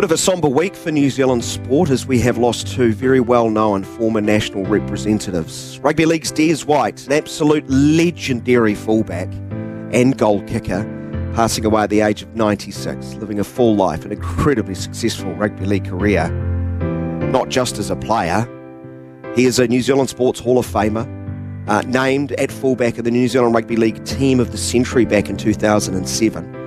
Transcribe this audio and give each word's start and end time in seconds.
Bit 0.00 0.04
of 0.06 0.12
a 0.12 0.16
sombre 0.16 0.48
week 0.48 0.74
for 0.74 0.90
New 0.90 1.10
Zealand 1.10 1.44
sport 1.44 1.90
as 1.90 2.06
we 2.06 2.20
have 2.20 2.38
lost 2.38 2.66
two 2.66 2.94
very 2.94 3.20
well 3.20 3.50
known 3.50 3.84
former 3.84 4.22
national 4.22 4.64
representatives. 4.64 5.78
Rugby 5.80 6.06
League's 6.06 6.32
Des 6.32 6.64
White, 6.64 7.06
an 7.06 7.12
absolute 7.12 7.68
legendary 7.68 8.74
fullback 8.74 9.30
and 9.92 10.16
goal 10.16 10.42
kicker, 10.44 10.84
passing 11.34 11.66
away 11.66 11.82
at 11.82 11.90
the 11.90 12.00
age 12.00 12.22
of 12.22 12.34
96, 12.34 13.16
living 13.16 13.40
a 13.40 13.44
full 13.44 13.76
life, 13.76 14.06
an 14.06 14.10
incredibly 14.10 14.74
successful 14.74 15.34
rugby 15.34 15.66
league 15.66 15.84
career. 15.84 16.30
Not 17.30 17.50
just 17.50 17.76
as 17.76 17.90
a 17.90 17.96
player, 17.96 18.48
he 19.36 19.44
is 19.44 19.58
a 19.58 19.68
New 19.68 19.82
Zealand 19.82 20.08
Sports 20.08 20.40
Hall 20.40 20.56
of 20.56 20.66
Famer, 20.66 21.06
uh, 21.68 21.82
named 21.82 22.32
at 22.32 22.50
fullback 22.50 22.96
of 22.96 23.04
the 23.04 23.10
New 23.10 23.28
Zealand 23.28 23.54
Rugby 23.54 23.76
League 23.76 24.02
Team 24.06 24.40
of 24.40 24.50
the 24.50 24.56
Century 24.56 25.04
back 25.04 25.28
in 25.28 25.36
2007. 25.36 26.59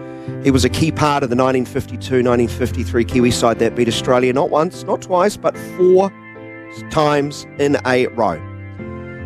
He 0.43 0.51
was 0.51 0.65
a 0.65 0.69
key 0.69 0.91
part 0.91 1.23
of 1.23 1.29
the 1.29 1.37
1952 1.37 2.15
1953 2.15 3.05
Kiwi 3.05 3.31
side 3.31 3.59
that 3.59 3.75
beat 3.75 3.87
Australia 3.87 4.33
not 4.33 4.49
once, 4.49 4.83
not 4.83 5.01
twice, 5.01 5.37
but 5.37 5.57
four 5.77 6.11
times 6.89 7.47
in 7.59 7.77
a 7.85 8.07
row. 8.07 8.33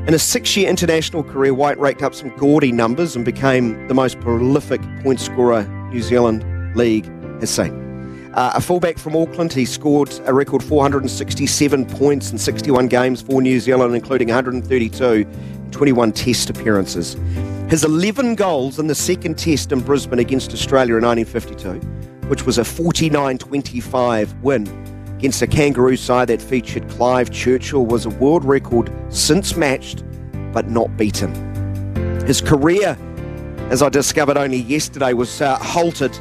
In 0.07 0.13
a 0.13 0.19
six 0.19 0.55
year 0.55 0.69
international 0.69 1.23
career, 1.23 1.55
White 1.55 1.79
raked 1.79 2.03
up 2.03 2.13
some 2.13 2.29
gaudy 2.37 2.71
numbers 2.71 3.15
and 3.15 3.25
became 3.25 3.87
the 3.87 3.95
most 3.95 4.19
prolific 4.19 4.79
point 5.01 5.19
scorer 5.19 5.63
New 5.91 6.03
Zealand 6.03 6.45
League 6.77 7.05
has 7.39 7.49
seen. 7.49 8.31
Uh, 8.35 8.51
a 8.53 8.61
fullback 8.61 8.99
from 8.99 9.15
Auckland, 9.15 9.51
he 9.51 9.65
scored 9.65 10.13
a 10.25 10.33
record 10.33 10.63
467 10.63 11.85
points 11.87 12.31
in 12.31 12.37
61 12.37 12.89
games 12.89 13.23
for 13.23 13.41
New 13.41 13.59
Zealand, 13.59 13.95
including 13.95 14.27
132 14.27 15.25
21 15.71 16.11
test 16.11 16.51
appearances. 16.51 17.15
His 17.69 17.83
11 17.83 18.35
goals 18.35 18.79
in 18.79 18.87
the 18.87 18.95
second 18.95 19.37
test 19.37 19.73
in 19.73 19.81
Brisbane 19.81 20.19
against 20.19 20.53
Australia 20.53 20.95
in 20.95 21.03
1952, 21.03 22.29
which 22.29 22.45
was 22.45 22.57
a 22.57 22.63
49 22.63 23.37
25 23.37 24.41
win 24.41 24.65
against 25.17 25.41
a 25.41 25.47
kangaroo 25.47 25.97
side 25.97 26.29
that 26.29 26.41
featured 26.41 26.87
Clive 26.87 27.29
Churchill, 27.29 27.85
was 27.85 28.05
a 28.05 28.09
world 28.09 28.45
record 28.45 28.89
since 29.09 29.57
matched 29.57 30.05
but 30.53 30.69
not 30.69 30.95
beaten. 30.95 31.33
His 32.25 32.39
career, 32.39 32.97
as 33.69 33.81
I 33.81 33.89
discovered 33.89 34.37
only 34.37 34.59
yesterday, 34.59 35.11
was 35.11 35.41
uh, 35.41 35.57
halted 35.57 36.17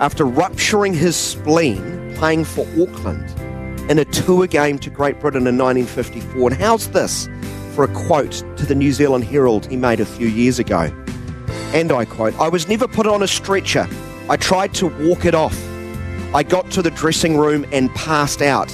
after 0.00 0.24
rupturing 0.24 0.94
his 0.94 1.14
spleen 1.14 2.12
playing 2.16 2.44
for 2.44 2.66
Auckland 2.76 3.30
in 3.88 4.00
a 4.00 4.04
tour 4.06 4.48
game 4.48 4.80
to 4.80 4.90
Great 4.90 5.20
Britain 5.20 5.46
in 5.46 5.56
1954. 5.56 6.50
And 6.50 6.60
how's 6.60 6.88
this? 6.88 7.28
For 7.78 7.84
a 7.84 7.94
quote 7.94 8.42
to 8.56 8.66
the 8.66 8.74
New 8.74 8.90
Zealand 8.90 9.22
Herald 9.22 9.64
he 9.66 9.76
made 9.76 10.00
a 10.00 10.04
few 10.04 10.26
years 10.26 10.58
ago. 10.58 10.92
And 11.72 11.92
I 11.92 12.06
quote 12.06 12.34
I 12.40 12.48
was 12.48 12.66
never 12.66 12.88
put 12.88 13.06
on 13.06 13.22
a 13.22 13.28
stretcher. 13.28 13.86
I 14.28 14.36
tried 14.36 14.74
to 14.74 14.88
walk 14.88 15.24
it 15.24 15.32
off. 15.32 15.56
I 16.34 16.42
got 16.42 16.72
to 16.72 16.82
the 16.82 16.90
dressing 16.90 17.36
room 17.36 17.64
and 17.70 17.88
passed 17.94 18.42
out. 18.42 18.66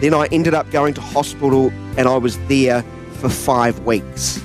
Then 0.00 0.14
I 0.14 0.26
ended 0.32 0.52
up 0.52 0.68
going 0.72 0.94
to 0.94 1.00
hospital 1.00 1.70
and 1.96 2.08
I 2.08 2.16
was 2.16 2.38
there 2.48 2.82
for 3.20 3.28
five 3.28 3.78
weeks. 3.86 4.42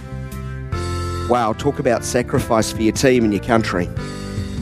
Wow, 1.28 1.56
talk 1.58 1.80
about 1.80 2.06
sacrifice 2.06 2.72
for 2.72 2.84
your 2.84 2.94
team 2.94 3.24
and 3.24 3.34
your 3.34 3.44
country. 3.44 3.90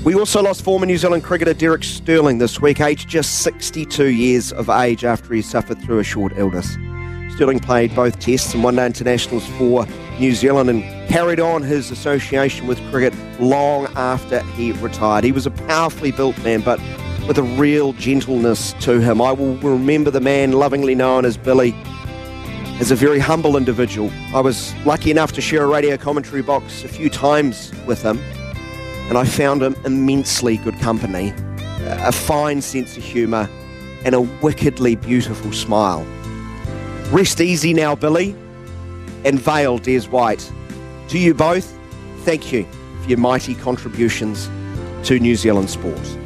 We 0.05 0.15
also 0.15 0.41
lost 0.41 0.61
former 0.61 0.85
New 0.85 0.97
Zealand 0.97 1.25
cricketer 1.25 1.53
Derek 1.53 1.83
Sterling 1.83 2.37
this 2.37 2.61
week, 2.61 2.79
aged 2.79 3.09
just 3.09 3.39
62 3.39 4.05
years 4.05 4.53
of 4.53 4.69
age 4.69 5.03
after 5.03 5.33
he 5.33 5.41
suffered 5.41 5.81
through 5.81 5.99
a 5.99 6.03
short 6.05 6.31
illness. 6.37 6.77
Sterling 7.35 7.59
played 7.59 7.95
both 7.95 8.19
Tests 8.19 8.53
and 8.53 8.63
One 8.63 8.75
Day 8.75 8.85
Internationals 8.85 9.47
for 9.57 9.87
New 10.19 10.35
Zealand 10.35 10.69
and 10.69 10.83
carried 11.09 11.39
on 11.39 11.63
his 11.63 11.89
association 11.89 12.67
with 12.67 12.79
cricket 12.91 13.11
long 13.39 13.87
after 13.95 14.43
he 14.51 14.71
retired. 14.73 15.23
He 15.23 15.31
was 15.31 15.47
a 15.47 15.51
powerfully 15.51 16.11
built 16.11 16.37
man, 16.43 16.61
but 16.61 16.79
with 17.27 17.39
a 17.39 17.43
real 17.43 17.93
gentleness 17.93 18.73
to 18.81 19.01
him. 19.01 19.19
I 19.19 19.31
will 19.31 19.55
remember 19.57 20.11
the 20.11 20.21
man 20.21 20.51
lovingly 20.51 20.93
known 20.93 21.25
as 21.25 21.35
Billy 21.35 21.73
as 22.79 22.91
a 22.91 22.95
very 22.95 23.17
humble 23.17 23.57
individual. 23.57 24.11
I 24.35 24.39
was 24.39 24.71
lucky 24.85 25.09
enough 25.09 25.31
to 25.31 25.41
share 25.41 25.63
a 25.63 25.67
radio 25.67 25.97
commentary 25.97 26.43
box 26.43 26.83
a 26.83 26.87
few 26.87 27.09
times 27.09 27.73
with 27.87 28.03
him, 28.03 28.19
and 29.09 29.17
I 29.17 29.25
found 29.25 29.63
him 29.63 29.75
immensely 29.85 30.57
good 30.57 30.77
company, 30.81 31.33
a 31.81 32.11
fine 32.11 32.61
sense 32.61 32.95
of 32.95 33.03
humour, 33.03 33.49
and 34.05 34.13
a 34.13 34.21
wickedly 34.21 34.95
beautiful 34.95 35.51
smile. 35.51 36.05
Rest 37.13 37.41
easy 37.41 37.75
now, 37.75 37.93
Billy, 37.93 38.31
and 39.23 39.39
Vale, 39.39 39.77
Des 39.77 40.01
White. 40.05 40.51
To 41.09 41.19
you 41.19 41.35
both, 41.35 41.71
thank 42.21 42.51
you 42.51 42.65
for 43.03 43.09
your 43.09 43.19
mighty 43.19 43.53
contributions 43.53 44.49
to 45.07 45.19
New 45.19 45.35
Zealand 45.35 45.69
sport. 45.69 46.22